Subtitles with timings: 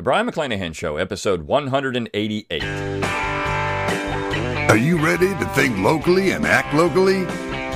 [0.00, 2.64] The Brion McClanahan Show, episode 188.
[4.70, 7.26] Are you ready to think locally and act locally?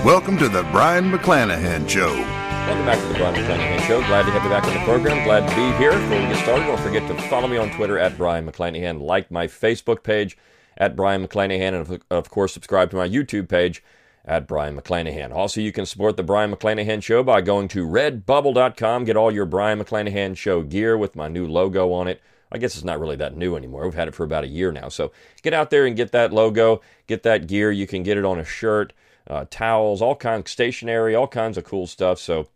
[0.02, 2.14] Welcome to the Brion McClanahan Show.
[2.14, 4.00] Welcome back to the Brion McClanahan Show.
[4.06, 5.22] Glad to have you back on the program.
[5.24, 5.92] Glad to be here.
[5.92, 9.30] Before we get started, don't forget to follow me on Twitter at Brion McClanahan, like
[9.30, 10.38] my Facebook page
[10.78, 13.82] at Brion McClanahan, and of course, subscribe to my YouTube page
[14.24, 15.32] at Brion McClanahan.
[15.32, 19.04] Also, you can support the Brion McClanahan Show by going to redbubble.com.
[19.04, 22.22] Get all your Brion McClanahan Show gear with my new logo on it.
[22.50, 23.84] I guess it's not really that new anymore.
[23.84, 24.88] We've had it for about a year now.
[24.88, 25.12] So
[25.42, 27.70] get out there and get that logo, get that gear.
[27.70, 28.92] You can get it on a shirt,
[29.28, 32.18] uh, towels, all kinds, of stationery, all kinds of cool stuff.
[32.18, 32.48] So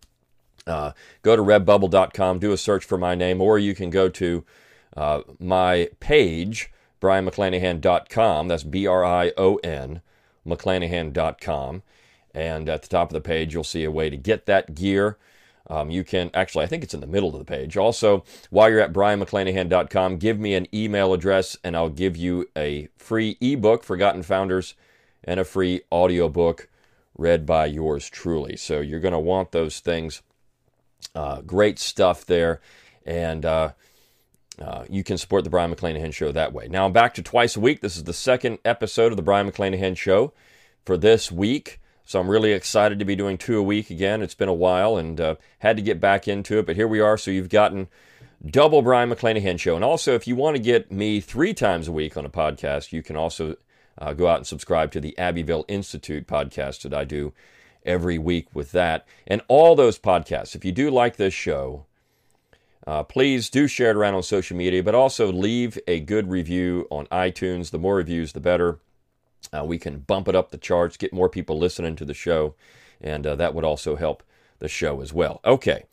[0.67, 0.93] uh,
[1.23, 4.45] go to redbubble.com, do a search for my name, or you can go to
[4.97, 8.49] uh, my page, brionmcclanahan.com.
[8.49, 10.01] That's B R I O N
[10.49, 11.83] mcclanahan.com.
[12.35, 15.17] And at the top of the page, you'll see a way to get that gear.
[15.71, 17.77] Um, you can actually, I think it's in the middle of the page.
[17.77, 22.89] Also, while you're at brionmcclanahan.com, give me an email address and I'll give you a
[22.97, 24.75] free ebook, Forgotten Founders,
[25.25, 26.69] and a free audiobook
[27.17, 28.57] read by yours truly.
[28.57, 30.23] So you're going to want those things.
[31.15, 32.61] Uh, great stuff there.
[33.05, 33.73] And uh,
[34.61, 36.69] uh, you can support the Brion McClanahan Show that way.
[36.69, 37.81] Now I'm back to twice a week.
[37.81, 40.33] This is the second episode of the Brion McClanahan Show
[40.85, 41.81] for this week.
[42.05, 44.23] So I'm really excited to be doing two a week again.
[44.23, 47.01] It's been a while and uh, had to get back into it, but here we
[47.01, 47.19] are.
[47.19, 47.89] So you've gotten
[48.45, 49.77] double Brion McClanahan Show.
[49.77, 52.93] And also, if you want to get me three times a week on a podcast,
[52.93, 53.57] you can also
[53.99, 57.33] uh, go out and subscribe to the Abbeville Institute podcast that I do
[57.85, 59.07] every week with that.
[59.27, 61.85] And all those podcasts, if you do like this show,
[62.89, 66.87] uh, please do share it around on social media, but also leave a good review
[66.91, 67.71] on iTunes.
[67.71, 68.79] The more reviews, the better.
[69.53, 72.55] Uh, we can bump it up the charts, get more people listening to the show,
[72.99, 74.23] and uh, that would also help
[74.59, 75.43] the show as well.
[75.45, 75.85] Okay.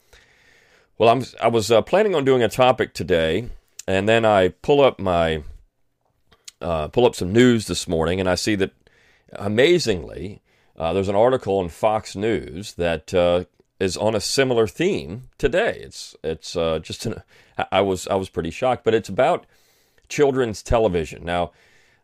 [0.98, 3.50] Well, I'm, I was uh, planning on doing a topic today,
[3.86, 5.44] and then I pull up my
[6.62, 8.72] uh, pull up some news this morning, and I see that
[9.34, 10.42] amazingly,
[10.78, 13.14] uh, there's an article in Fox News that
[13.80, 15.80] is on a similar theme today.
[15.82, 17.22] It's it's uh, just an,
[17.72, 19.46] I was I was pretty shocked, but it's about
[20.08, 21.26] children's television.
[21.26, 21.52] Now,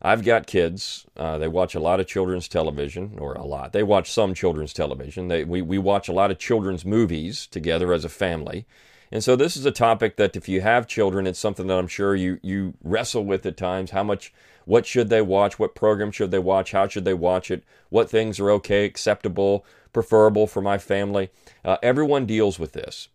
[0.01, 1.05] I've got kids.
[1.15, 3.71] Uh, they watch a lot of children's television, or a lot.
[3.71, 5.27] They watch some children's television.
[5.27, 8.65] They we we watch a lot of children's movies together as a family.
[9.13, 11.87] And so this is a topic that if you have children, it's something that I'm
[11.87, 13.91] sure you you wrestle with at times.
[13.91, 14.33] How much
[14.65, 15.59] what should they watch?
[15.59, 16.71] What program should they watch?
[16.71, 17.63] How should they watch it?
[17.89, 19.65] What things are okay, acceptable?
[19.93, 21.29] preferable for my family.
[21.63, 23.09] Uh, everyone deals with this.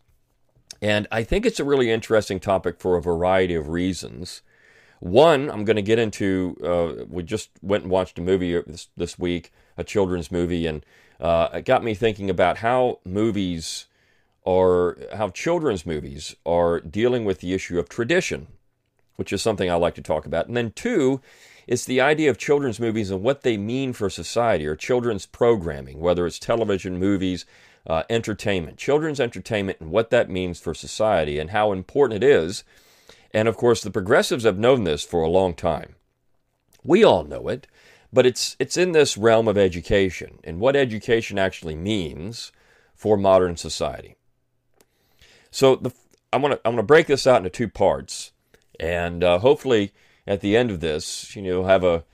[0.82, 4.42] And I think it's a really interesting topic for a variety of reasons.
[5.00, 8.88] One, I'm going to get into, uh, we just went and watched a movie this,
[8.96, 10.84] this week, a children's movie, and
[11.20, 13.86] uh, it got me thinking about how movies
[14.46, 18.48] are, how children's movies are dealing with the issue of tradition,
[19.16, 20.46] which is something I like to talk about.
[20.46, 21.20] And then two,
[21.66, 26.00] it's the idea of children's movies and what they mean for society or children's programming,
[26.00, 27.44] whether it's television, movies,
[27.86, 32.64] uh, entertainment, children's entertainment, and what that means for society and how important it is.
[33.32, 35.96] And of course, the progressives have known this for a long time.
[36.84, 37.66] We all know it,
[38.12, 42.52] but it's, it's in this realm of education and what education actually means
[42.94, 44.16] for modern society.
[45.50, 45.92] So the,
[46.32, 48.32] I'm going to I'm going to break this out into two parts,
[48.80, 49.92] and uh, hopefully
[50.26, 52.04] at the end of this, you know, have a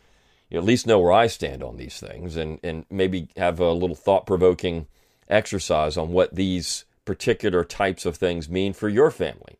[0.50, 3.72] you at least know where I stand on these things, and and maybe have a
[3.72, 4.86] little thought provoking
[5.28, 9.58] exercise on what these particular types of things mean for your family.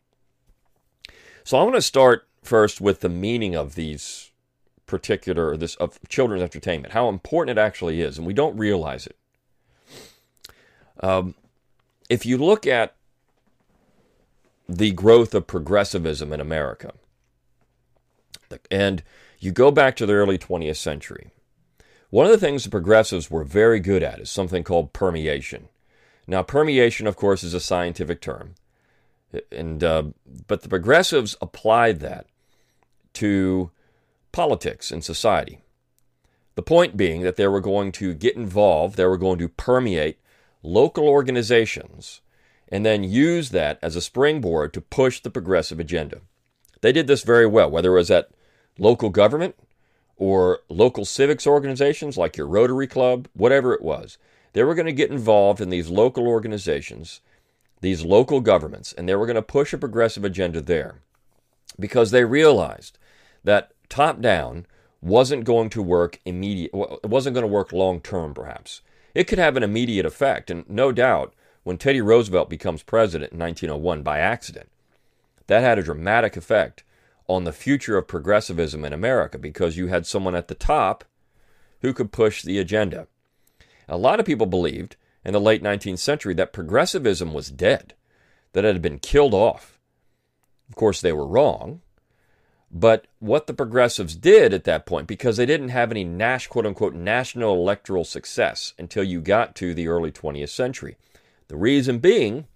[1.43, 4.31] So I want to start first with the meaning of these
[4.85, 9.17] particular this of children's entertainment, how important it actually is, and we don't realize it.
[10.99, 11.35] Um,
[12.09, 12.95] if you look at
[14.67, 16.93] the growth of progressivism in America,
[18.71, 19.03] and
[19.39, 21.31] you go back to the early 20th century.
[22.09, 25.69] One of the things the progressives were very good at is something called permeation.
[26.27, 28.55] Now, permeation, of course, is a scientific term,
[29.51, 30.03] and uh,
[30.47, 32.27] but the progressives applied that
[33.13, 33.71] to
[34.31, 35.59] politics and society.
[36.55, 40.19] The point being that they were going to get involved, they were going to permeate
[40.61, 42.21] local organizations,
[42.69, 46.21] and then use that as a springboard to push the progressive agenda.
[46.81, 48.29] They did this very well, whether it was at
[48.77, 49.55] local government
[50.17, 54.17] or local civics organizations like your Rotary Club, whatever it was.
[54.53, 57.21] They were going to get involved in these local organizations,
[57.81, 61.01] these local governments, and they were going to push a progressive agenda there
[61.79, 62.97] because they realized
[63.43, 64.65] that top down
[65.01, 68.81] wasn't going to work immediate it wasn't going to work long term perhaps
[69.13, 71.33] it could have an immediate effect and no doubt
[71.63, 74.69] when teddy roosevelt becomes president in 1901 by accident
[75.47, 76.83] that had a dramatic effect
[77.27, 81.03] on the future of progressivism in America because you had someone at the top
[81.81, 83.07] who could push the agenda.
[83.87, 84.95] A lot of people believed
[85.25, 87.93] in the late 19th century that progressivism was dead,
[88.53, 89.79] that it had been killed off.
[90.69, 91.81] Of course, they were wrong.
[92.71, 96.65] But what the progressives did at that point, because they didn't have any Nash, quote
[96.65, 100.97] unquote, national electoral success until you got to the early 20th century.
[101.53, 102.47] The reason being,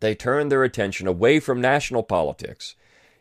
[0.00, 2.76] they turned their attention away from national politics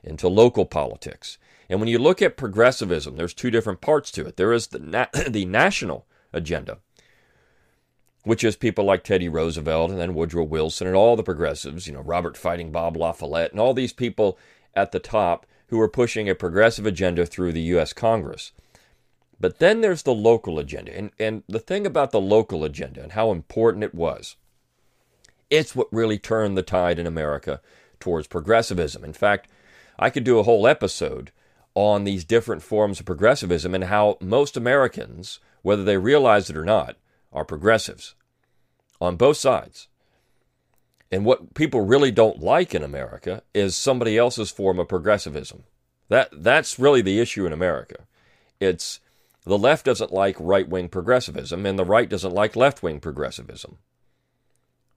[0.06, 1.38] into local politics.
[1.68, 4.38] And when you look at progressivism, there's two different parts to it.
[4.38, 6.78] There is the, na- the national agenda,
[8.24, 11.94] which is people like Teddy Roosevelt and then Woodrow Wilson and all the progressives, you
[11.94, 14.40] know, Robert Fighting Bob La Follette and all these people
[14.74, 17.92] at the top who are pushing a progressive agenda through the U.S.
[17.92, 18.54] Congress.
[19.42, 20.98] But then there's the local agenda.
[20.98, 24.38] And, and the thing about the local agenda and how important it was,
[25.52, 27.62] it's what really turned the tide in America
[28.00, 29.04] towards progressivism.
[29.04, 29.50] In fact,
[30.00, 31.32] I could do a whole episode
[31.76, 36.66] on these different forms of progressivism and how most Americans, whether they realize it or
[36.66, 36.98] not,
[37.32, 38.16] are progressives
[39.00, 39.88] on both sides.
[41.12, 45.64] And what people really don't like in America is somebody else's form of progressivism.
[46.08, 48.08] That that's really the issue in America.
[48.60, 49.00] It's
[49.44, 53.78] the left doesn't like right-wing progressivism and the right doesn't like left-wing progressivism.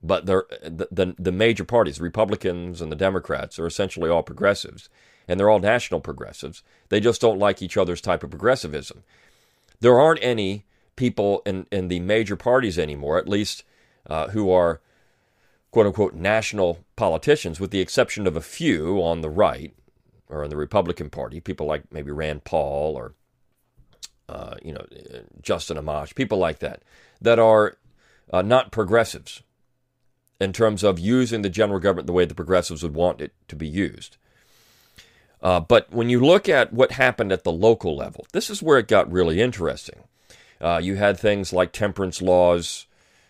[0.05, 0.43] But the,
[0.91, 4.87] the the major parties, Republicans and the Democrats, are essentially all progressives,
[5.27, 6.61] and they're all national progressives.
[6.89, 9.03] They just don't like each other's type of progressivism.
[9.79, 10.65] There aren't any
[10.95, 13.63] people in, in the major parties anymore, at least
[14.07, 14.79] uh, who are
[15.71, 19.73] quote unquote national politicians, with the exception of a few on the right
[20.29, 23.15] or in the Republican Party, people like maybe Rand Paul or
[24.29, 24.85] uh, you know
[25.41, 26.83] Justin Amash, people like that,
[27.19, 27.77] that are
[28.31, 29.41] uh, not progressives
[30.39, 33.55] in terms of using the general government the way the progressives would want it to
[33.55, 34.17] be used.
[35.41, 38.77] Uh, but when you look at what happened at the local level, this is where
[38.77, 40.03] it got really interesting.
[40.59, 42.87] Uh, you had things like temperance laws,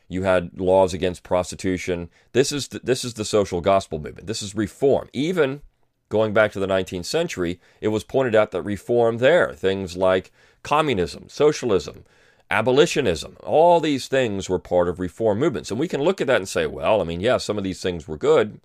[0.08, 2.10] you had laws against prostitution.
[2.32, 4.28] This is the, this is the social gospel movement.
[4.28, 5.10] This is reform.
[5.14, 5.62] Even
[6.10, 10.32] going back to the 19th century, it was pointed out that reform there, things like
[10.64, 12.06] communism, socialism,
[12.50, 15.72] abolitionism, all these things were part of reform movements.
[15.72, 17.82] And we can look at that and say, well, I mean, yeah, some of these
[17.82, 18.60] things were good.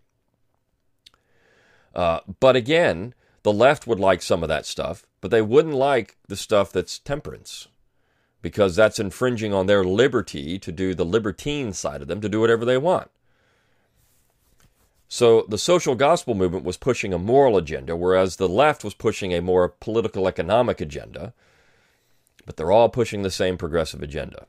[1.95, 6.17] Uh, but again, the left would like some of that stuff, but they wouldn't like
[6.29, 7.69] the stuff that's temperance
[8.43, 12.41] because that's infringing on their liberty to do the libertine side of them, to do
[12.41, 13.11] whatever they want.
[15.09, 19.35] So the social gospel movement was pushing a moral agenda, whereas the left was pushing
[19.35, 21.35] a more political economic agenda.
[22.47, 24.47] But they're all pushing the same progressive agenda.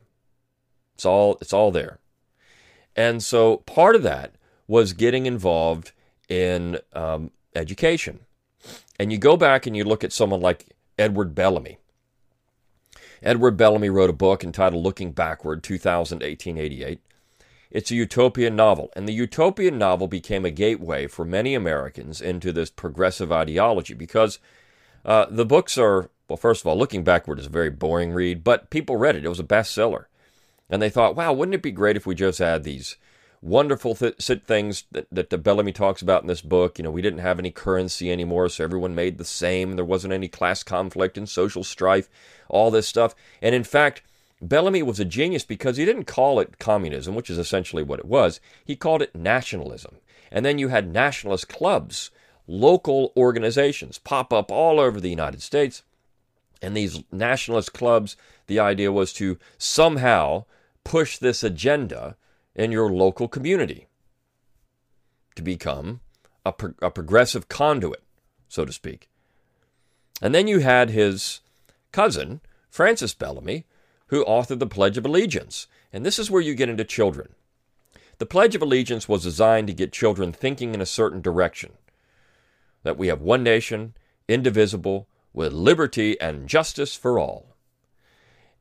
[0.95, 1.99] It's all it's all there.
[2.95, 4.35] And so part of that
[4.67, 5.91] was getting involved
[6.29, 8.21] in um, education.
[8.99, 11.77] And you go back and you look at someone like Edward Bellamy.
[13.23, 16.99] Edward Bellamy wrote a book entitled Looking Backward, 2000 1888.
[17.69, 22.51] It's a utopian novel, and the utopian novel became a gateway for many Americans into
[22.51, 24.39] this progressive ideology because
[25.05, 28.41] uh, the books are, well, first of all, Looking Backward is a very boring read,
[28.41, 29.25] but people read it.
[29.25, 30.05] It was a bestseller.
[30.69, 32.95] And they thought, wow, wouldn't it be great if we just had these
[33.41, 36.79] wonderful th- things that, that the Bellamy talks about in this book.
[36.79, 39.73] You know, we didn't have any currency anymore, so everyone made the same.
[39.73, 42.07] There wasn't any class conflict and social strife,
[42.47, 43.13] all this stuff.
[43.41, 44.01] And in fact,
[44.41, 48.05] Bellamy was a genius because he didn't call it communism, which is essentially what it
[48.05, 48.39] was.
[48.63, 49.97] He called it nationalism.
[50.31, 52.09] And then you had nationalist clubs,
[52.47, 55.83] local organizations pop up all over the United States.
[56.61, 58.15] And these nationalist clubs,
[58.47, 60.45] the idea was to somehow
[60.83, 62.15] push this agenda
[62.55, 63.87] in your local community
[65.35, 66.01] to become
[66.45, 68.03] a, pro- a progressive conduit,
[68.47, 69.09] so to speak.
[70.21, 71.41] And then you had his
[71.91, 73.65] cousin, Francis Bellamy,
[74.07, 75.67] who authored the Pledge of Allegiance.
[75.91, 77.33] And this is where you get into children.
[78.17, 81.71] The Pledge of Allegiance was designed to get children thinking in a certain direction
[82.83, 83.93] that we have one nation,
[84.27, 87.55] indivisible, with liberty and justice for all.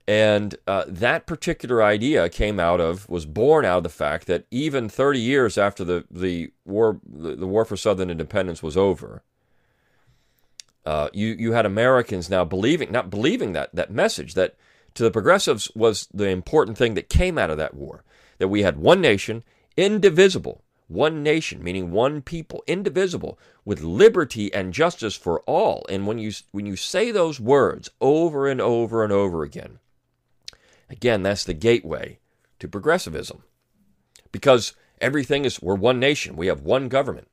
[0.06, 4.46] And uh, that particular idea came out of, was born out of the fact that
[4.50, 9.22] even 30 years after the, the, war, the, the war for Southern independence was over,
[10.84, 14.56] uh, you, you had Americans now believing, not believing that, that message, that
[14.94, 18.02] to the progressives was the important thing that came out of that war,
[18.38, 19.44] that we had one nation,
[19.76, 25.86] indivisible, one nation, meaning one people, indivisible, with liberty and justice for all.
[25.88, 29.78] And when you, when you say those words over and over and over again,
[30.92, 32.18] Again, that's the gateway
[32.58, 33.44] to progressivism.
[34.32, 37.28] Because everything is, we're one nation, we have one government.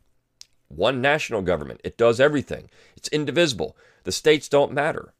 [0.68, 1.82] one national government.
[1.84, 2.70] It does everything.
[2.96, 3.76] It's indivisible.
[4.04, 5.14] The states don't matter.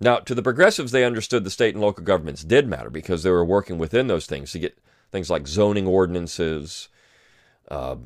[0.00, 3.30] Now, to the progressives, they understood the state and local governments did matter because they
[3.30, 4.78] were working within those things to get
[5.10, 6.88] things like zoning ordinances,
[7.68, 7.96] uh,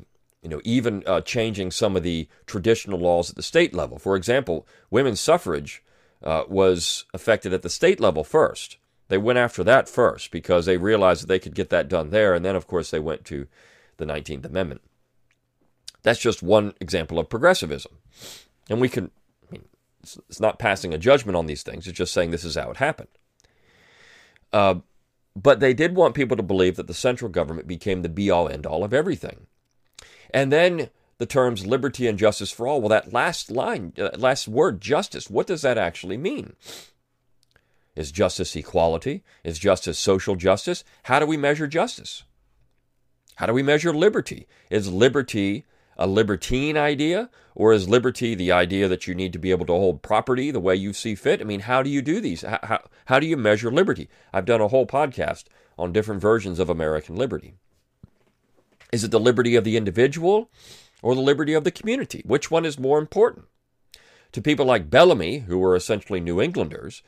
[0.41, 3.99] you know, even uh, changing some of the traditional laws at the state level.
[3.99, 5.83] For example, women's suffrage
[6.23, 8.77] uh, was affected at the state level first.
[9.09, 12.33] They went after that first because they realized that they could get that done there,
[12.33, 13.47] and then, of course, they went to
[13.97, 14.81] the 19th Amendment.
[16.03, 17.97] That's just one example of progressivism.
[18.69, 19.11] And we can
[19.47, 19.65] I mean,
[20.01, 21.87] it's not passing a judgment on these things.
[21.87, 23.09] It's just saying this is how it happened.
[25.37, 28.49] But they did want people to believe that the central government became the be all
[28.49, 29.45] end all of everything.
[30.31, 30.89] And then
[31.19, 32.81] the terms liberty and justice for all.
[32.81, 36.55] Well, that last line, uh, last word, justice, what does that actually mean?
[37.95, 39.23] Is justice equality?
[39.43, 40.83] Is justice social justice?
[41.03, 42.23] How do we measure justice?
[43.35, 44.47] How do we measure liberty?
[44.71, 45.65] Is liberty
[45.97, 47.29] a libertine idea?
[47.55, 50.59] Or is liberty the idea that you need to be able to hold property the
[50.59, 51.41] way you see fit?
[51.41, 52.43] I mean, how do you do these?
[52.43, 54.09] How, how, how do you measure liberty?
[54.31, 55.45] I've done a whole podcast
[55.77, 57.55] on different versions of American liberty.
[58.91, 60.51] Is it the liberty of the individual
[61.01, 62.21] or the liberty of the community?
[62.25, 63.45] Which one is more important?
[64.33, 67.01] To people like Bellamy, who were essentially New Englanders,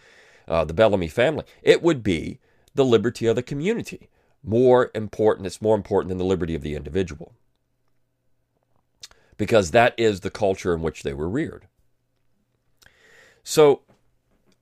[0.48, 2.40] uh, the Bellamy family, it would be
[2.74, 4.10] the liberty of the community.
[4.44, 7.34] More important, it's more important than the liberty of the individual
[9.40, 11.66] because that is the culture in which they were reared.
[13.42, 13.82] So,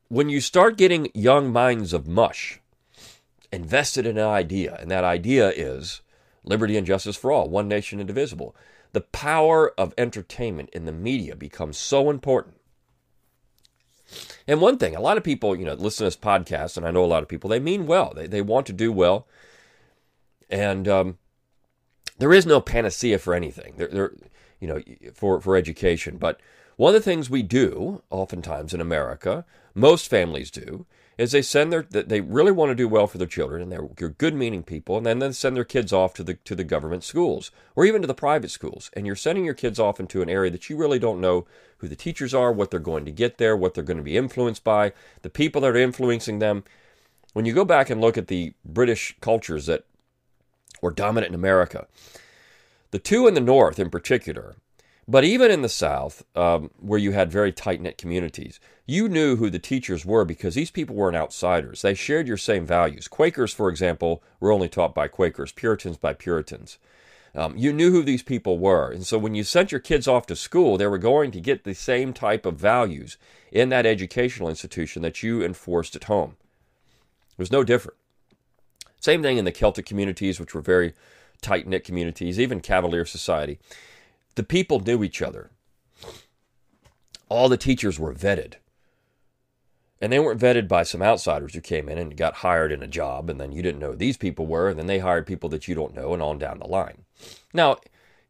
[0.07, 2.62] when you start getting young minds of mush
[3.51, 6.01] invested in an idea, and that idea is
[6.46, 8.55] liberty and justice for all, one nation indivisible,
[8.93, 12.55] the power of entertainment in the media becomes so important.
[14.48, 16.91] And one thing, a lot of people, you know, listen to this podcast, and I
[16.91, 18.13] know a lot of people, they mean well.
[18.15, 19.27] They, they want to do well.
[20.51, 21.17] And um,
[22.19, 23.74] there is no panacea for anything.
[23.75, 24.12] There, there,
[24.60, 24.82] you know,
[25.14, 26.18] for, for education.
[26.18, 26.40] But
[26.76, 30.86] one of the things we do, oftentimes in America, most families do,
[31.18, 33.90] is they send their they really want to do well for their children and they're,
[33.98, 36.64] they're good meaning people and then they send their kids off to the to the
[36.64, 40.22] government schools or even to the private schools and you're sending your kids off into
[40.22, 41.46] an area that you really don't know
[41.78, 44.18] who the teachers are what they're going to get there what they're going to be
[44.18, 46.64] influenced by the people that are influencing them
[47.34, 49.86] when you go back and look at the british cultures that
[50.82, 51.88] were dominant in america
[52.98, 54.56] the two in the north, in particular,
[55.08, 59.36] but even in the South, um, where you had very tight knit communities, you knew
[59.36, 61.84] who the teachers were because these people weren't outsiders.
[61.84, 63.08] They shared your same values.
[63.08, 66.80] Quakers, for example, were only taught by Quakers, Puritans by Puritans.
[67.36, 68.89] Um, you knew who these people were.
[68.89, 71.66] And so when you sent your kids off to school, they were going to get
[71.66, 73.18] the same type of values
[73.51, 76.36] in that educational institution that you enforced at home.
[77.34, 78.00] It was no different.
[79.00, 80.96] Same thing in the Celtic communities, which were very
[81.41, 83.60] tight knit communities, even Cavalier society.
[84.36, 85.51] The people knew each other.
[87.29, 88.56] All the teachers were vetted.
[90.00, 92.88] And they weren't vetted by some outsiders who came in and got hired in a
[92.88, 95.50] job, and then you didn't know who these people were, and then they hired people
[95.50, 97.06] that you don't know, and on down the line.
[97.51, 97.77] Now,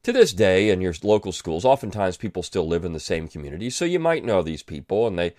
[0.04, 3.70] to this day, in your local schools, oftentimes people still live in the same community,
[3.70, 5.34] so you might know these people, and they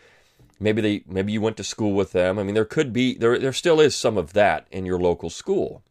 [0.60, 2.38] maybe they maybe you went to school with them.
[2.38, 5.30] I mean, there could be there there still is some of that in your local
[5.30, 5.82] school.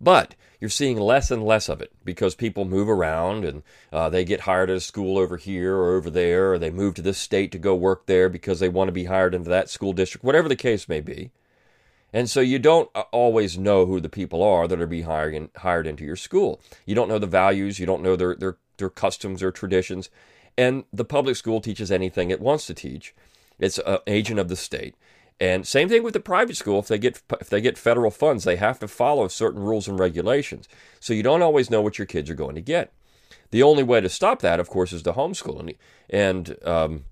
[0.00, 3.62] But you're seeing less and less of it because people move around and
[3.92, 6.94] uh, they get hired at a school over here or over there, or they move
[6.94, 9.70] to this state to go work there because they want to be hired into that
[9.70, 11.30] school district, whatever the case may be.
[12.12, 15.50] And so you don't uh, always know who the people are that are being hired,
[15.56, 16.60] hired into your school.
[16.86, 20.08] You don't know the values, you don't know their, their, their customs or traditions.
[20.56, 23.14] And the public school teaches anything it wants to teach.
[23.58, 24.94] It's an agent of the state.
[25.38, 26.78] And same thing with the private school.
[26.78, 29.98] If they get if they get federal funds, they have to follow certain rules and
[29.98, 30.68] regulations.
[30.98, 32.92] So you don't always know what your kids are going to get.
[33.50, 35.74] The only way to stop that, of course, is to homeschool, and,
[36.10, 37.04] and um,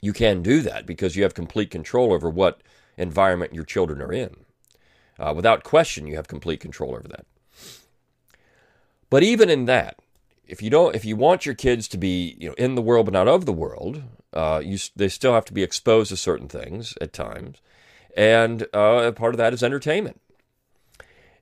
[0.00, 2.60] you can do that because you have complete control over what
[2.96, 4.36] environment your children are in.
[5.18, 7.24] Uh, without question, you have complete control over that.
[9.10, 9.98] But even in that,
[10.46, 13.06] if you don't, if you want your kids to be, you know, in the world
[13.06, 14.02] but not of the world,
[14.34, 17.58] uh, you, they still have to be exposed to certain things at times,
[18.16, 20.20] and uh, part of that is entertainment.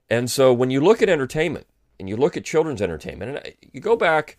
[0.09, 1.65] And so when you look at entertainment
[1.99, 4.37] and you look at children's entertainment, and you go back,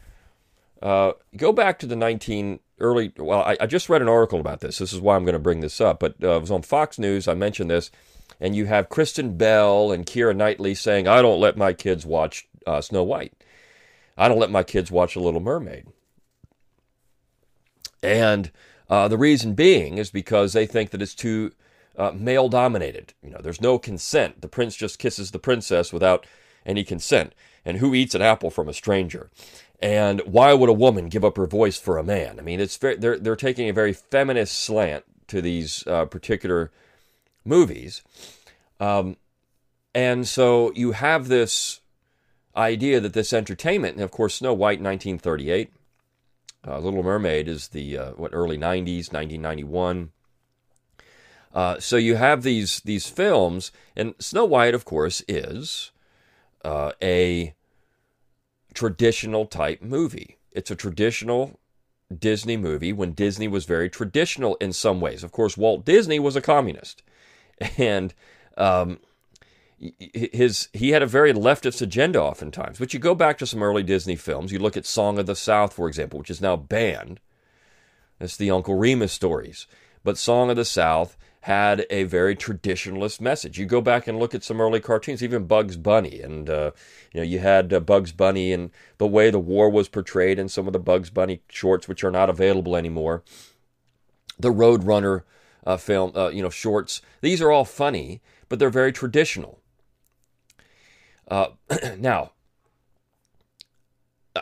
[0.83, 3.13] uh, go back to the 19 early.
[3.17, 4.79] Well, I, I, just read an article about this.
[4.79, 6.01] This is why I'm going to bring this up.
[6.01, 7.27] But uh, it was on Fox News.
[7.27, 7.91] I mentioned this,
[8.41, 12.47] and you have Kristen Bell and Keira Knightley saying, "I don't let my kids watch
[12.67, 13.33] uh, Snow White.
[14.17, 15.87] I don't let my kids watch The Little Mermaid."
[18.05, 18.51] And
[18.89, 21.53] uh, the reason being is because they think that it's too
[21.97, 23.15] uh, male dominated.
[23.23, 24.41] You know, there's no consent.
[24.41, 26.27] The prince just kisses the princess without
[26.67, 27.35] any consent.
[27.65, 29.31] and who eats an apple from a stranger,
[29.81, 32.39] and why would a woman give up her voice for a man?
[32.39, 36.71] I mean, it's very, they're they're taking a very feminist slant to these uh, particular
[37.45, 38.03] movies,
[38.81, 39.17] um,
[39.95, 41.81] and so you have this
[42.57, 45.73] idea that this entertainment, and of course, Snow White, 1938,
[46.67, 50.11] uh, Little Mermaid is the uh, what early 90s, 1991.
[51.55, 55.93] Uh, so you have these these films, and Snow White, of course, is
[56.65, 57.55] uh, a
[58.75, 60.39] traditional type movie.
[60.51, 61.61] It's a traditional
[62.17, 65.23] Disney movie when Disney was very traditional in some ways.
[65.23, 67.03] Of course, Walt Disney was a communist,
[67.79, 68.15] and
[68.57, 68.99] um,
[69.99, 72.79] his he had a very leftist agenda oftentimes.
[72.79, 74.53] But you go back to some early Disney films.
[74.53, 77.21] You look at Song of the South, for example, which is now banned.
[78.19, 79.67] That's the Uncle Remus stories.
[80.03, 83.59] But Song of the South had a very traditionalist message.
[83.59, 86.71] You go back and look at some early cartoons, even Bugs Bunny, and uh,
[87.13, 90.49] you know you had uh, Bugs Bunny and the way the war was portrayed in
[90.49, 93.23] some of the Bugs Bunny shorts, which are not available anymore.
[94.39, 95.23] The Roadrunner
[95.67, 97.03] uh, film, uh, you know, shorts.
[97.21, 99.61] These are all funny, but they're very traditional.
[101.29, 101.49] Uh,
[101.99, 102.33] now,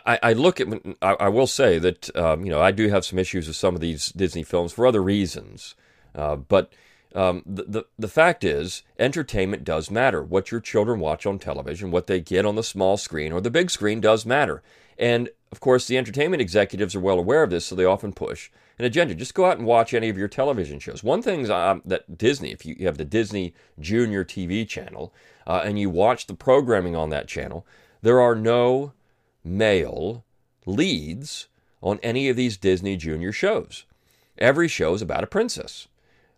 [0.07, 0.69] I, I, look at.
[1.03, 3.75] I, I, will say that um, you know I do have some issues with some
[3.75, 5.75] of these Disney films for other reasons,
[6.15, 6.73] uh, but
[7.15, 10.23] um, the, the the fact is, entertainment does matter.
[10.23, 13.51] What your children watch on television, what they get on the small screen or the
[13.51, 14.63] big screen, does matter.
[14.99, 18.51] And of course, the entertainment executives are well aware of this, so they often push
[18.79, 19.15] an agenda.
[19.15, 21.05] Just go out and watch any of your television shows.
[21.05, 25.13] One thing um, that Disney, if you have the Disney Junior TV channel,
[25.47, 27.67] uh, and you watch the programming on that channel,
[28.01, 28.95] there are no
[29.45, 30.25] male
[30.65, 31.49] leads
[31.83, 33.85] on any of these Disney Junior shows.
[34.39, 35.87] Every show is about a princess,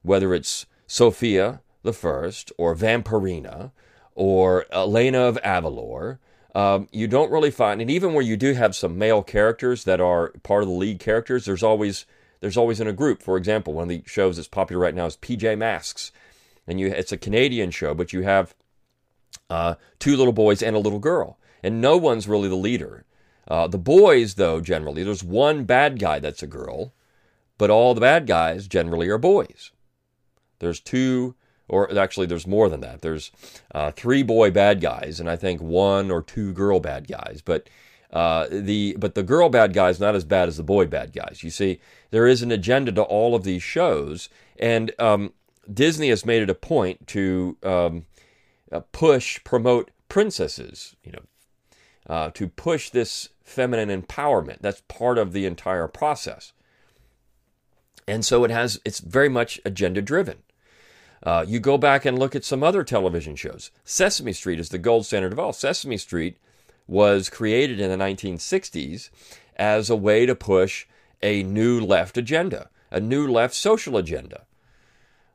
[0.02, 3.70] whether it's Sofia the First or Vampirina
[4.16, 6.18] or Elena of Avalor.
[6.54, 10.00] Um, you don't really find, and even where you do have some male characters that
[10.00, 12.06] are part of the lead characters, there's always
[12.40, 13.22] there's always in a group.
[13.22, 16.12] For example, one of the shows that's popular right now is PJ Masks,
[16.66, 18.54] and you it's a Canadian show, but you have
[19.50, 23.04] uh, two little boys and a little girl, and no one's really the leader.
[23.46, 26.94] Uh, the boys, though, generally, there's one bad guy that's a girl,
[27.58, 29.70] but all the bad guys generally are boys.
[30.60, 31.34] There's two,
[31.68, 33.00] or actually, there's more than that.
[33.00, 33.30] There's
[33.74, 37.42] uh, three boy bad guys, and I think one or two girl bad guys.
[37.44, 37.68] But
[38.12, 41.12] uh, the but the girl bad guy is not as bad as the boy bad
[41.12, 41.42] guys.
[41.42, 45.32] You see, there is an agenda to all of these shows, and um,
[45.72, 48.06] Disney has made it a point to um,
[48.70, 51.22] uh, push, promote princesses, you know,
[52.08, 54.58] uh, to push this feminine empowerment.
[54.60, 56.52] That's part of the entire process.
[58.06, 60.42] And so it has, it's very much agenda driven.
[61.24, 63.70] Uh, you go back and look at some other television shows.
[63.84, 65.52] Sesame Street is the gold standard of all.
[65.52, 66.36] Sesame Street
[66.86, 69.08] was created in the 1960s
[69.56, 70.86] as a way to push
[71.22, 74.44] a new left agenda, a new left social agenda,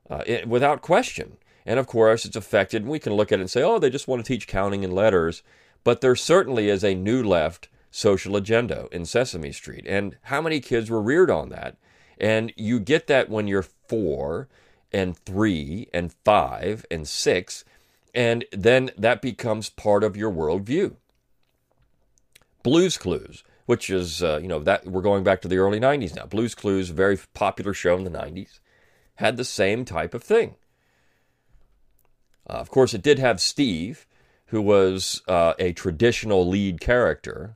[0.10, 1.38] uh, it, without question.
[1.66, 2.84] And of course, it's affected.
[2.84, 4.84] and We can look at it and say, oh, they just want to teach counting
[4.84, 5.42] and letters.
[5.84, 9.86] But there certainly is a new left social agenda in Sesame Street.
[9.88, 11.78] And how many kids were reared on that?
[12.20, 14.48] And you get that when you're four
[14.92, 17.64] and three and five and six.
[18.14, 20.96] And then that becomes part of your worldview.
[22.64, 26.16] Blues Clues, which is, uh, you know, that we're going back to the early 90s
[26.16, 26.26] now.
[26.26, 28.60] Blues Clues, very popular show in the 90s,
[29.16, 30.56] had the same type of thing.
[32.50, 34.08] Uh, of course, it did have Steve,
[34.48, 37.56] who was uh, a traditional lead character,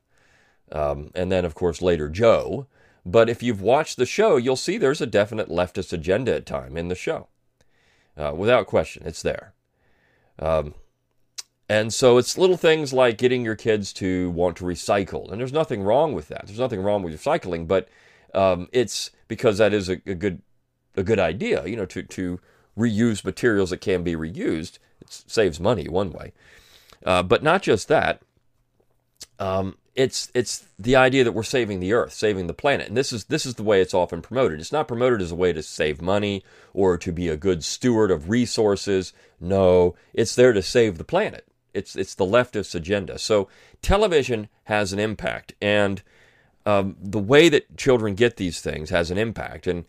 [0.71, 2.67] um, and then, of course, later Joe.
[3.05, 6.77] But if you've watched the show, you'll see there's a definite leftist agenda at time
[6.77, 7.27] in the show.
[8.15, 9.53] Uh, without question, it's there.
[10.39, 10.73] Um,
[11.67, 15.31] and so it's little things like getting your kids to want to recycle.
[15.31, 16.45] And there's nothing wrong with that.
[16.45, 17.87] There's nothing wrong with recycling, but
[18.33, 20.41] um, it's because that is a, a, good
[20.95, 22.39] a good idea, you know, to, to
[22.77, 24.79] reuse materials that can be reused.
[25.01, 26.33] It saves money one way.
[27.05, 28.21] Uh, but not just that.
[29.39, 33.13] Um, it's it's the idea that we're saving the earth, saving the planet, and this
[33.13, 34.59] is this is the way it's often promoted.
[34.59, 38.09] It's not promoted as a way to save money or to be a good steward
[38.09, 39.13] of resources.
[39.39, 41.47] No, it's there to save the planet.
[41.73, 43.19] It's it's the leftist agenda.
[43.19, 43.47] So
[43.81, 46.01] television has an impact, and
[46.65, 49.67] um, the way that children get these things has an impact.
[49.67, 49.85] And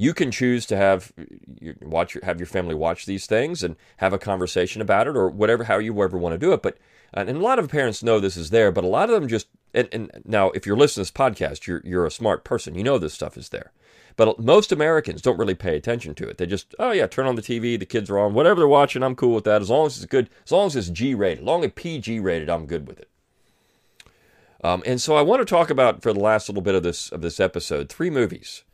[0.00, 1.12] you can choose to have
[1.60, 5.28] you watch have your family watch these things and have a conversation about it or
[5.28, 6.78] whatever how you ever want to do it but
[7.12, 9.48] and a lot of parents know this is there but a lot of them just
[9.74, 12.82] and, and now if you're listening to this podcast you're you're a smart person you
[12.82, 13.72] know this stuff is there
[14.16, 16.36] but most Americans don't really pay attention to it.
[16.36, 19.02] They just, oh yeah, turn on the TV, the kids are on, whatever they're watching,
[19.02, 19.62] I'm cool with that.
[19.62, 22.20] As long as it's good, as long as it's G rated, as long as PG
[22.20, 23.08] rated, I'm good with it.
[24.62, 27.10] Um, and so I want to talk about for the last little bit of this
[27.12, 28.64] of this episode three movies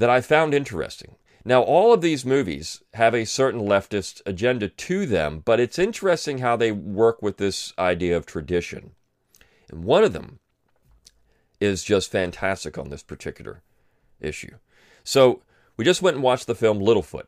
[0.00, 1.16] that I found interesting.
[1.44, 6.38] Now, all of these movies have a certain leftist agenda to them, but it's interesting
[6.38, 8.92] how they work with this idea of tradition.
[9.70, 10.38] And one of them
[11.60, 13.60] is just fantastic on this particular
[14.20, 14.56] issue.
[15.04, 15.42] So,
[15.76, 17.26] we just went and watched the film Littlefoot,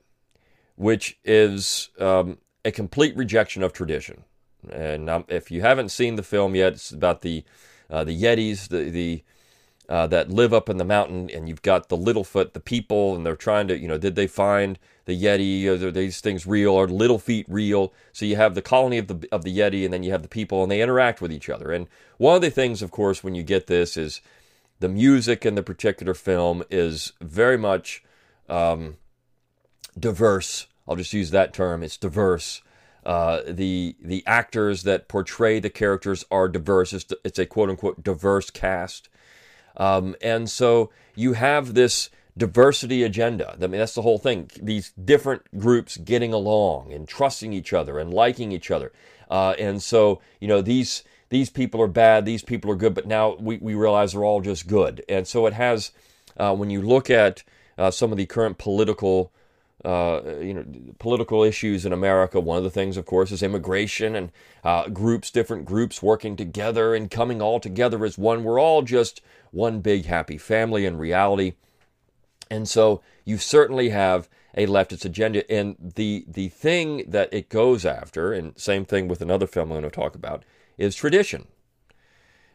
[0.76, 4.24] which is um, a complete rejection of tradition.
[4.70, 7.44] And um, if you haven't seen the film yet, it's about the
[7.90, 9.24] uh, the Yetis, the the
[9.92, 13.26] uh, that live up in the mountain, and you've got the Littlefoot, the people, and
[13.26, 15.66] they're trying to, you know, did they find the Yeti?
[15.66, 16.74] Are these things real?
[16.74, 17.92] Are Little Feet real?
[18.10, 20.28] So you have the colony of the of the Yeti, and then you have the
[20.28, 21.72] people, and they interact with each other.
[21.72, 24.22] And one of the things, of course, when you get this is
[24.80, 28.02] the music in the particular film is very much
[28.48, 28.96] um,
[30.00, 30.68] diverse.
[30.88, 31.82] I'll just use that term.
[31.82, 32.62] It's diverse.
[33.04, 36.94] Uh, the the actors that portray the characters are diverse.
[36.94, 39.10] It's, it's a quote unquote diverse cast.
[39.76, 43.56] Um, and so you have this diversity agenda.
[43.60, 44.50] I mean, that's the whole thing.
[44.60, 48.92] These different groups getting along and trusting each other and liking each other.
[49.30, 53.06] Uh, and so, you know, these these people are bad, these people are good, but
[53.06, 55.02] now we, we realize they're all just good.
[55.08, 55.90] And so it has,
[56.36, 57.42] uh, when you look at
[57.78, 59.32] uh, some of the current political
[59.84, 60.64] uh, you know,
[61.00, 62.38] political issues in America.
[62.38, 64.30] One of the things, of course, is immigration and
[64.62, 68.44] uh, groups, different groups working together and coming all together as one.
[68.44, 71.52] We're all just one big happy family in reality.
[72.50, 75.50] And so you certainly have a leftist agenda.
[75.50, 79.80] And the the thing that it goes after, and same thing with another film I'm
[79.80, 80.44] going to talk about,
[80.76, 81.46] is tradition.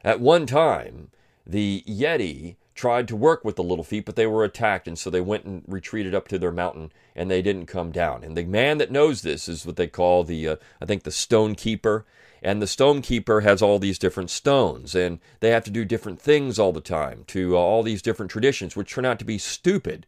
[0.04, 1.10] At one time,
[1.46, 5.10] the Yeti tried to work with the little feet, but they were attacked, and so
[5.10, 8.24] they went and retreated up to their mountain, and they didn't come down.
[8.24, 11.12] And the man that knows this is what they call the, uh, I think, the
[11.12, 12.06] stone keeper.
[12.42, 16.22] And the stone keeper has all these different stones, and they have to do different
[16.22, 19.38] things all the time to uh, all these different traditions, which turn out to be
[19.38, 20.06] stupid.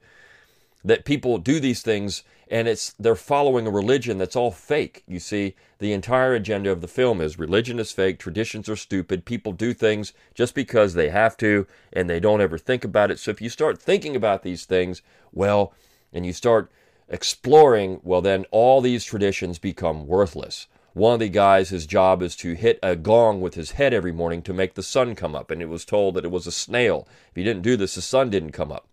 [0.84, 5.04] That people do these things and it's they're following a religion that's all fake.
[5.08, 9.26] You see, the entire agenda of the film is religion is fake, traditions are stupid,
[9.26, 13.20] people do things just because they have to and they don't ever think about it.
[13.20, 15.74] So if you start thinking about these things, well,
[16.12, 16.72] and you start
[17.08, 20.68] exploring, well then all these traditions become worthless.
[21.00, 24.12] One of the guys, his job is to hit a gong with his head every
[24.12, 26.52] morning to make the sun come up, and it was told that it was a
[26.52, 27.08] snail.
[27.30, 28.88] If he didn't do this, the sun didn't come up.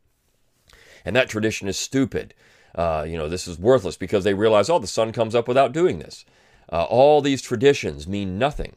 [1.04, 2.34] And that tradition is stupid
[2.76, 5.72] uh, you know, this is worthless because they realize, oh, the sun comes up without
[5.72, 6.24] doing this.
[6.70, 8.76] Uh, all these traditions mean nothing.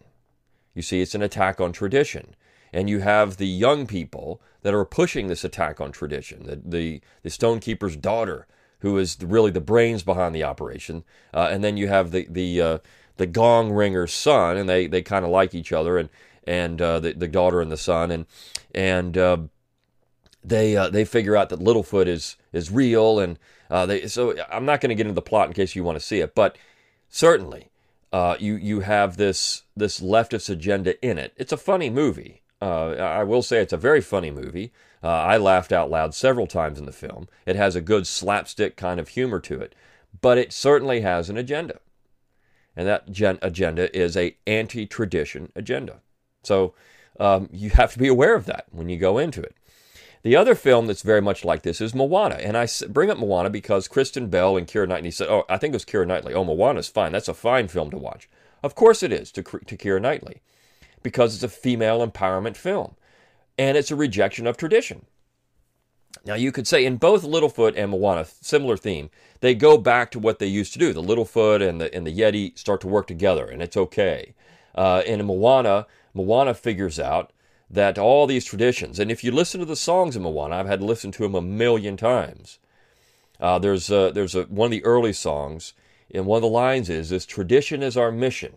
[0.73, 2.35] You see, it's an attack on tradition.
[2.71, 6.43] And you have the young people that are pushing this attack on tradition.
[6.43, 8.47] The, the, the stonekeeper's daughter,
[8.79, 11.03] who is really the brains behind the operation.
[11.33, 12.77] Uh, and then you have the, the, uh,
[13.19, 16.09] the gong ringer's son, and they, they kind of like each other, and,
[16.45, 18.09] and uh, the, the daughter and the son.
[18.09, 18.25] And,
[18.73, 19.37] and uh,
[20.43, 23.37] they, they figure out that Littlefoot is, is real, and
[23.69, 25.97] uh, they, so I'm not going to get into the plot in case you want
[25.97, 26.57] to see it, but
[27.09, 27.69] certainly
[28.11, 31.33] uh, you you have this this leftist agenda in it.
[31.37, 32.41] It's a funny movie.
[32.61, 34.71] Uh, I will say it's a very funny movie.
[35.01, 37.29] Uh, I laughed out loud several times in the film.
[37.45, 39.75] It has a good slapstick kind of humor to it,
[40.19, 41.79] but it certainly has an agenda,
[42.75, 46.01] and that gen- agenda is a anti-tradition agenda.
[46.43, 46.73] So
[47.19, 49.55] um, you have to be aware of that when you go into it.
[50.21, 52.35] The other film that's very much like this is Moana.
[52.35, 55.73] And I bring up Moana because Kristen Bell and Keira Knightley said, oh, I think
[55.73, 57.11] it was Keira Knightley, oh, Moana's fine.
[57.13, 58.29] That's a fine film to watch.
[58.61, 60.41] Of course it is to, to Keira Knightley
[61.03, 62.95] because it's a female empowerment film
[63.57, 65.05] and it's a rejection of tradition.
[66.25, 69.09] Now, you could say in both Littlefoot and Moana, similar theme,
[69.41, 70.91] they go back to what they used to do.
[70.91, 74.33] The Littlefoot and the, and the Yeti start to work together, and it's okay.
[74.75, 77.31] Uh, in Moana, Moana figures out
[77.69, 80.79] that all these traditions, and if you listen to the songs of Moana, I've had
[80.79, 82.59] to listen to them a million times.
[83.39, 85.73] Uh, there's a, there's a, one of the early songs,
[86.13, 88.55] and one of the lines is, "This tradition is our mission,"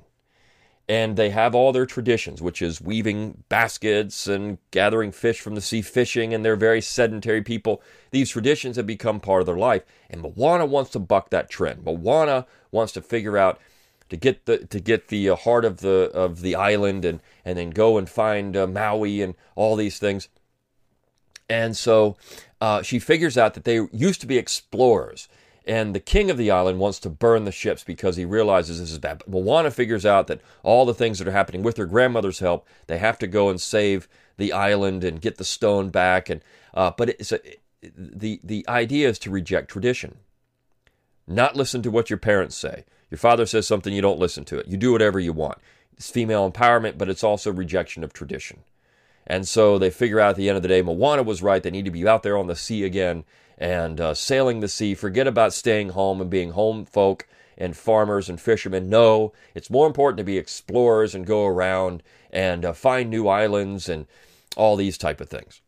[0.89, 5.61] and they have all their traditions, which is weaving baskets and gathering fish from the
[5.61, 7.81] sea, fishing, and they're very sedentary people.
[8.11, 11.85] These traditions have become part of their life, and Moana wants to buck that trend.
[11.85, 13.61] Moana wants to figure out
[14.09, 17.57] to get the to get the uh, heart of the of the island and and
[17.57, 20.29] then go and find uh, Maui and all these things.
[21.49, 22.17] And so
[22.61, 25.29] uh, she figures out that they used to be explorers,
[25.67, 28.91] and the king of the island wants to burn the ships because he realizes this
[28.91, 29.19] is bad.
[29.19, 32.67] But Moana figures out that all the things that are happening with her grandmother's help,
[32.87, 36.29] they have to go and save the island and get the stone back.
[36.29, 36.43] And
[36.75, 37.41] uh, but it's a,
[37.83, 40.19] the the idea is to reject tradition,
[41.27, 42.85] not listen to what your parents say.
[43.11, 44.67] Your father says something, you don't listen to it.
[44.67, 45.59] You do whatever you want.
[45.97, 48.61] It's female empowerment, but it's also rejection of tradition.
[49.27, 51.63] And so they figure out at the end of the day, Moana was right.
[51.63, 53.25] They need to be out there on the sea again
[53.57, 54.95] and uh, sailing the sea.
[54.95, 58.89] Forget about staying home and being home folk and farmers and fishermen.
[58.89, 63.89] No, it's more important to be explorers and go around and uh, find new islands
[63.89, 64.07] and
[64.57, 65.61] all these type of things.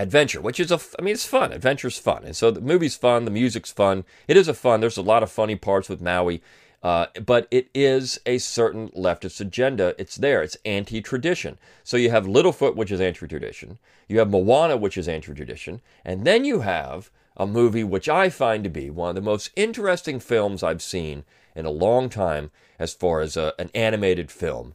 [0.00, 1.52] Adventure, which is a, I mean, it's fun.
[1.52, 3.24] Adventure's fun, and so the movie's fun.
[3.24, 4.04] The music's fun.
[4.28, 4.80] It is a fun.
[4.80, 6.40] There's a lot of funny parts with Maui,
[6.82, 9.94] uh, but it is a certain leftist agenda.
[9.98, 10.42] It's there.
[10.42, 11.58] It's anti-tradition.
[11.84, 13.78] So you have Littlefoot, which is anti-tradition.
[14.08, 18.64] You have Moana, which is anti-tradition, and then you have a movie which I find
[18.64, 22.94] to be one of the most interesting films I've seen in a long time as
[22.94, 24.74] far as a, an animated film,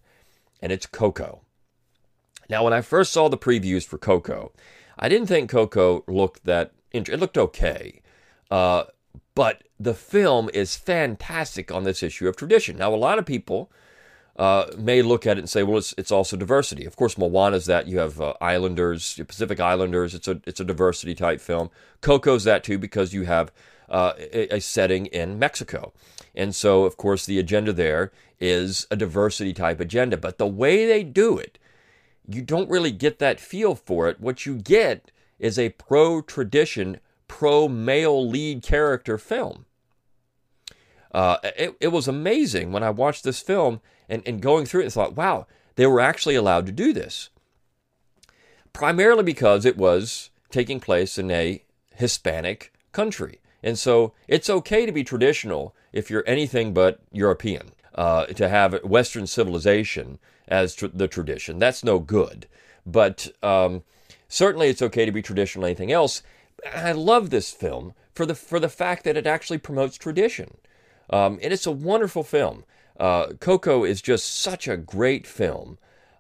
[0.62, 1.42] and it's Coco.
[2.50, 4.52] Now, when I first saw the previews for Coco,
[5.00, 6.72] I didn't think Coco looked that.
[6.92, 8.02] Int- it looked okay,
[8.52, 8.84] uh,
[9.36, 12.78] but the film is fantastic on this issue of tradition.
[12.78, 13.72] Now, a lot of people
[14.36, 16.86] uh, may look at it and say, well, it's, it's also diversity.
[16.86, 17.88] Of course, Moana's that.
[17.88, 20.16] You have uh, Islanders, Pacific Islanders.
[20.16, 21.70] It's a, it's a diversity type film.
[22.02, 23.52] Coco's that too because you have
[23.90, 25.94] uh, a, a, setting in Mexico.
[26.34, 30.18] And so, of course, the agenda there is a diversity type agenda.
[30.18, 31.60] But the way they do it,
[32.28, 34.20] you don't really get that feel for it.
[34.20, 37.00] What you get is a pro tradition,
[37.34, 39.66] pro male lead character film.
[41.12, 44.84] Uh, it, it was amazing when I watched this film and, and going through it
[44.84, 47.32] and thought, wow, they were actually allowed to do this.
[48.72, 51.64] Primarily because it was taking place in a
[51.96, 53.40] Hispanic country.
[53.64, 57.72] And so it's okay to be traditional if you're anything but European.
[57.96, 62.48] Uh, to have Western civilization as tr- the tradition, that's no good.
[62.86, 63.82] But um,
[64.28, 66.22] certainly it's okay to be traditional anything else.
[66.72, 70.58] I love this film for the for the fact that it actually promotes tradition.
[71.10, 72.64] Um, and it's a wonderful film.
[73.00, 75.78] Uh, Coco is just such a great film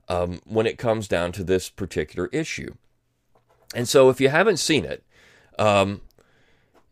[0.10, 2.74] um, when it comes down to this particular issue.
[3.76, 5.04] And so, if you haven't seen it,
[5.58, 6.02] um,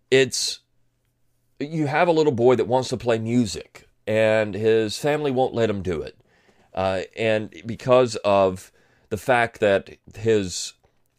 [0.09, 0.59] it's
[1.59, 5.69] you have a little boy that wants to play music, and his family won't let
[5.69, 6.17] him do it,
[6.73, 8.71] uh, and because of
[9.09, 10.73] the fact that his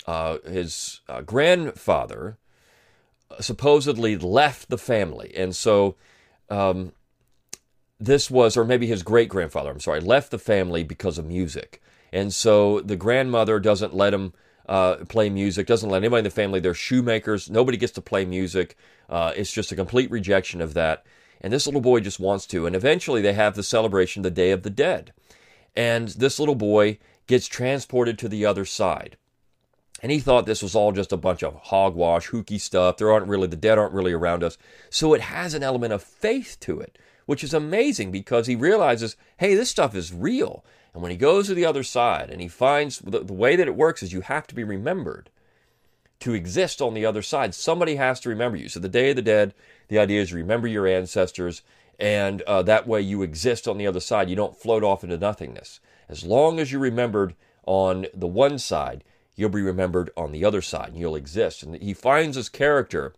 [0.07, 2.39] uh, his uh, grandfather
[3.41, 5.97] supposedly left the family, and so
[6.51, 6.93] um,
[7.99, 11.81] this was, or maybe his great grandfather, I'm sorry, left the family because of music.
[12.13, 14.35] And so the grandmother doesn't let him
[14.69, 18.25] uh, play music, doesn't let anybody in the family, they're shoemakers, nobody gets to play
[18.25, 18.77] music.
[19.09, 21.07] Uh, it's just a complete rejection of that.
[21.41, 22.67] And this little boy just wants to.
[22.67, 25.13] And eventually they have the celebration, the Day of the Dead.
[25.75, 29.17] And this little boy gets transported to the other side.
[30.03, 32.97] And he thought this was all just a bunch of hogwash, hooky stuff.
[32.97, 34.59] There aren't really, the dead aren't really around us.
[34.91, 39.17] So it has an element of faith to it, which is amazing because he realizes,
[39.37, 40.65] hey, this stuff is real.
[40.93, 43.69] And when he goes to the other side and he finds the, the way that
[43.69, 45.31] it works is you have to be remembered
[46.21, 47.55] to exist on the other side.
[47.55, 48.69] Somebody has to remember you.
[48.69, 49.55] So the Day of the Dead,
[49.89, 51.63] the idea is remember your ancestors,
[51.99, 54.29] and uh, that way you exist on the other side.
[54.29, 55.81] You don't float off into nothingness.
[56.09, 57.35] As long as you're remembered
[57.67, 59.03] on the one side,
[59.35, 61.63] you'll be remembered on the other side and you'll exist.
[61.63, 63.15] And he finds this character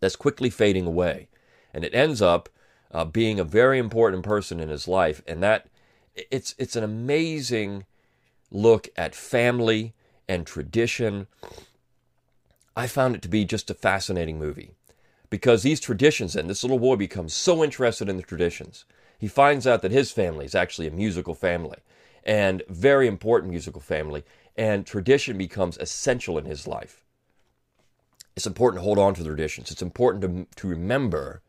[0.00, 1.28] that's quickly fading away.
[1.72, 2.48] And it ends up
[2.90, 5.22] uh, being a very important person in his life.
[5.26, 5.68] And that
[6.14, 7.86] it's it's an amazing
[8.50, 9.94] look at family
[10.28, 11.26] and tradition.
[12.76, 14.72] I found it to be just a fascinating movie
[15.30, 18.84] because these traditions and this little boy becomes so interested in the traditions.
[19.18, 21.78] He finds out that his family is actually a musical family
[22.24, 24.24] and very important musical family
[24.56, 27.04] and tradition becomes essential in his life.
[28.36, 29.70] It's important to hold on to the traditions.
[29.70, 31.42] It's important to, to remember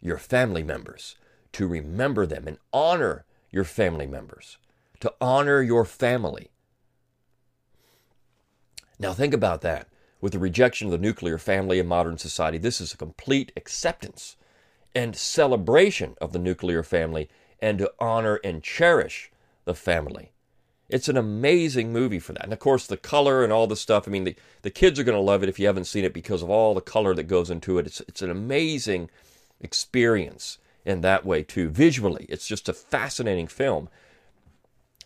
[0.00, 1.16] your family members,
[1.52, 4.58] to remember them and honor your family members,
[5.00, 6.50] to honor your family.
[8.98, 9.88] Now, think about that.
[10.20, 14.36] With the rejection of the nuclear family in modern society, this is a complete acceptance
[14.94, 17.28] and celebration of the nuclear family
[17.60, 19.30] and to honor and cherish
[19.64, 20.32] the family.
[20.88, 22.44] It's an amazing movie for that.
[22.44, 24.06] And of course, the color and all the stuff.
[24.06, 26.12] I mean, the, the kids are going to love it if you haven't seen it
[26.14, 27.86] because of all the color that goes into it.
[27.86, 29.10] It's, it's an amazing
[29.60, 31.68] experience in that way, too.
[31.70, 33.88] Visually, it's just a fascinating film.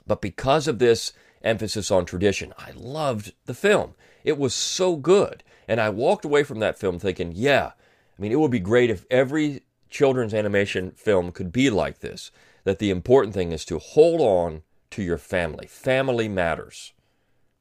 [0.06, 1.12] But because of this
[1.42, 3.94] emphasis on tradition, I loved the film.
[4.22, 5.42] It was so good.
[5.66, 7.72] And I walked away from that film thinking, yeah,
[8.18, 12.30] I mean, it would be great if every children's animation film could be like this.
[12.64, 15.66] That the important thing is to hold on to your family.
[15.66, 16.92] Family matters.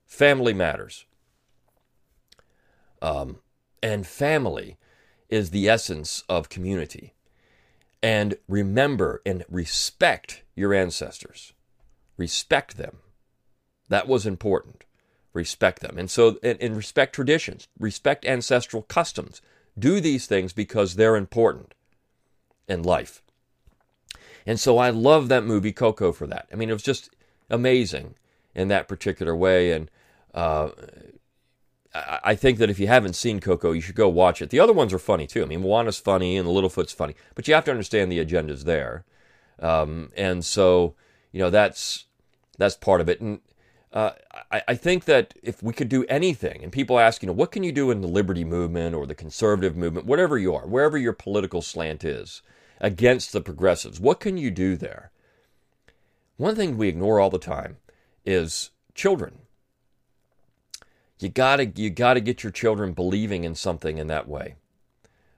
[0.06, 1.06] Family matters.
[3.02, 3.40] Um,
[3.82, 4.78] and family
[5.30, 7.14] is the essence of community.
[8.02, 11.54] And remember and respect your ancestors.
[12.18, 12.98] Respect them.
[13.90, 14.84] That was important.
[15.34, 15.98] Respect them.
[15.98, 19.42] And so, and, and respect traditions, respect ancestral customs.
[19.78, 21.74] Do these things because they're important
[22.68, 23.22] in life.
[24.46, 26.48] And so I love that movie Coco for that.
[26.52, 27.10] I mean, it was just
[27.50, 28.16] amazing
[28.56, 29.72] in that particular way.
[29.72, 29.90] And
[30.34, 30.70] uh,
[31.94, 34.50] I think that if you haven't seen Coco, you should go watch it.
[34.50, 35.42] The other ones are funny too.
[35.42, 39.06] I mean, Moana's funny and Littlefoot's funny, but you have to understand the agendas there.
[39.60, 40.96] Um, and so,
[41.32, 42.06] you know, that's
[42.58, 43.22] that's part of it.
[43.22, 43.40] And
[43.92, 44.12] uh,
[44.52, 47.52] I, I, think that if we could do anything, and people ask, you know, what
[47.52, 50.98] can you do in the liberty movement or the conservative movement, whatever you are, wherever
[50.98, 52.44] your political slant is,
[52.80, 55.12] against the progressives, what can you do there?
[56.40, 57.80] One thing we ignore all the time
[58.26, 59.40] is children.
[61.20, 64.56] You gotta you gotta get your children believing in something in that way.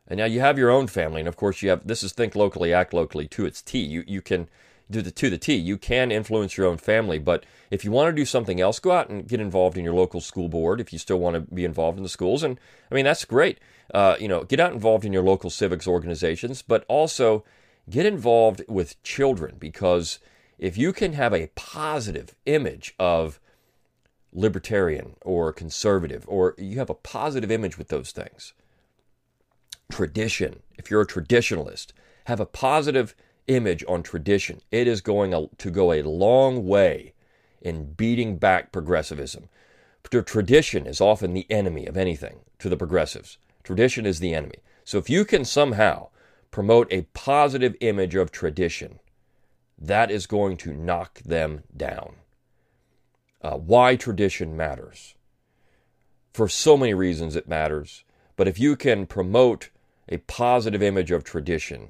[0.08, 2.36] And now you have your own family, and of course you have this is think
[2.36, 3.80] locally, act locally to its T.
[3.80, 4.48] You you can
[4.92, 5.56] do the to the T.
[5.56, 8.92] You can influence your own family, but if you want to do something else, go
[8.92, 10.80] out and get involved in your local school board.
[10.80, 12.60] If you still want to be involved in the schools, and
[12.92, 13.60] I mean that's great.
[13.92, 17.44] Uh, you know, get out involved in your local civics organizations, but also
[17.90, 20.20] get involved with children because
[20.62, 23.40] if you can have a positive image of
[24.32, 28.54] libertarian or conservative, or you have a positive image with those things,
[29.92, 31.88] tradition, if you're a traditionalist,
[32.26, 33.16] have a positive
[33.48, 34.62] image on tradition.
[34.72, 37.14] It is going to go a long way
[37.60, 39.50] in beating back progressivism.
[40.04, 43.40] Tradition is often the enemy of anything to the progressives.
[43.64, 44.60] Tradition is the enemy.
[44.84, 46.10] So if you can somehow
[46.52, 49.00] promote a positive image of tradition,
[49.82, 52.16] that is going to knock them down.
[53.42, 55.16] Uh, why tradition matters.
[56.34, 58.04] For so many reasons, it matters.
[58.36, 59.70] But if you can promote
[60.08, 61.90] a positive image of tradition,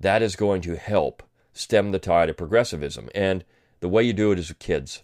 [0.00, 3.08] that is going to help stem the tide of progressivism.
[3.14, 3.44] And
[3.78, 5.02] the way you do it is with kids.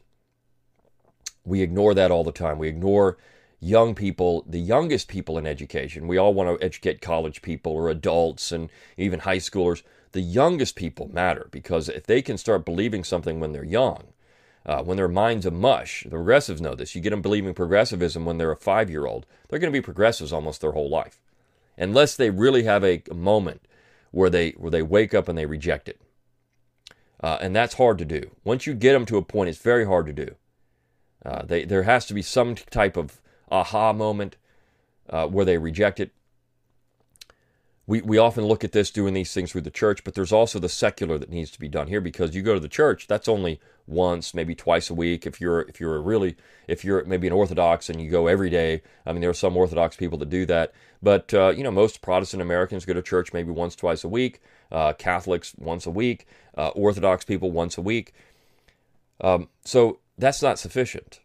[1.44, 2.58] We ignore that all the time.
[2.58, 3.18] We ignore
[3.60, 6.08] young people, the youngest people in education.
[6.08, 9.82] We all want to educate college people or adults and even high schoolers.
[10.16, 14.14] The youngest people matter because if they can start believing something when they're young,
[14.64, 16.94] uh, when their mind's a mush, the progressives know this.
[16.94, 19.84] You get them believing progressivism when they're a five year old, they're going to be
[19.84, 21.20] progressives almost their whole life
[21.76, 23.68] unless they really have a, moment
[24.10, 26.00] where they where they wake up and they reject it.
[27.22, 28.30] Uh, and that's hard to do.
[28.42, 30.34] Once you get them to a point, it's very hard to do.
[31.26, 34.38] Uh, they, there has to be some type of aha moment
[35.10, 36.12] uh, where they reject it.
[37.88, 40.58] We, we often look at this doing these things through the church, but there's also
[40.58, 43.28] the secular that needs to be done here because you go to the church, that's
[43.28, 45.26] only once, maybe twice a week.
[45.26, 48.82] If you're if you're really if you're maybe an Orthodox and you go every day,
[49.04, 52.02] I mean there are some Orthodox people that do that, but uh, you know most
[52.02, 54.40] Protestant Americans go to church maybe once twice a week,
[54.72, 58.12] uh, Catholics once a week, uh, Orthodox people once a week.
[59.20, 61.20] Um, so that's not sufficient.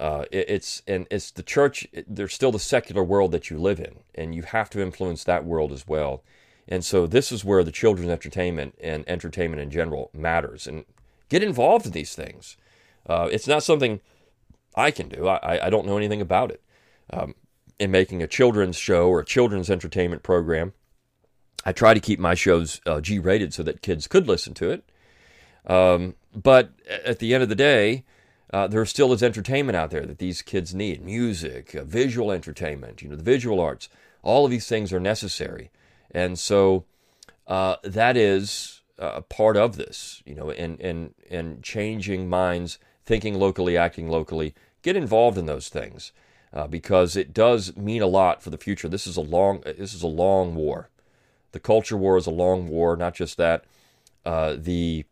[0.00, 1.86] Uh, it, it's and it's the church.
[2.06, 5.44] There's still the secular world that you live in, and you have to influence that
[5.44, 6.22] world as well.
[6.68, 10.66] And so this is where the children's entertainment and entertainment in general matters.
[10.66, 10.84] And
[11.28, 12.56] Get involved in these things.
[13.06, 14.00] Uh, it's not something
[14.74, 15.28] I can do.
[15.28, 16.62] I, I don't know anything about it.
[17.10, 17.34] Um,
[17.78, 20.72] in making a children's show or a children's entertainment program,
[21.64, 24.70] I try to keep my shows uh, G rated so that kids could listen to
[24.70, 24.90] it.
[25.66, 26.70] Um, but
[27.04, 28.04] at the end of the day,
[28.52, 33.02] uh, there still is entertainment out there that these kids need music, uh, visual entertainment,
[33.02, 33.88] you know, the visual arts.
[34.22, 35.70] All of these things are necessary.
[36.10, 36.84] And so
[37.46, 43.34] uh, that is a part of this, you know, and and and changing minds, thinking
[43.38, 44.54] locally, acting locally.
[44.82, 46.12] Get involved in those things
[46.52, 48.88] uh, because it does mean a lot for the future.
[48.88, 50.88] This is a long this is a long war.
[51.52, 52.96] The culture war is a long war.
[52.96, 53.64] Not just that,
[54.24, 55.04] uh, the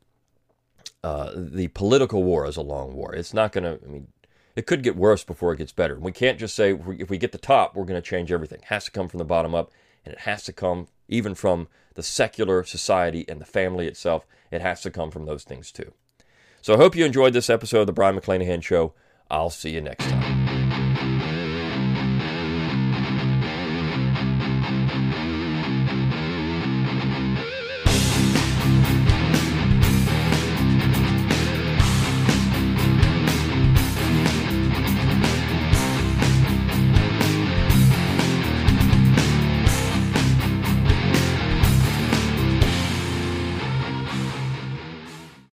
[1.07, 3.15] uh, the political war is a long war.
[3.15, 3.79] It's not going to.
[3.87, 4.09] I mean,
[4.57, 5.97] it could get worse before it gets better.
[6.01, 8.59] We can't just say if we get the top, we're going to change everything.
[8.59, 9.71] It has to come from the bottom up,
[10.05, 14.27] and it has to come even from the secular society and the family itself.
[14.51, 15.93] It has to come from those things too.
[16.61, 18.93] So I hope you enjoyed this episode of the Brion McClanahan Show.
[19.31, 20.36] I'll see you next time.